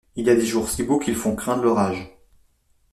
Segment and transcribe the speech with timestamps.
[0.15, 2.09] Il y a des jours si beaux qu'ils font craindre l'orage.